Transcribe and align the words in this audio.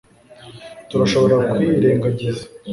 turashobora 0.89 1.35
kwirengagiza 1.51 2.43